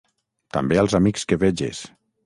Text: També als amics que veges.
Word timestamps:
També 0.57 0.79
als 0.85 0.97
amics 1.01 1.31
que 1.33 1.41
veges. 1.47 1.87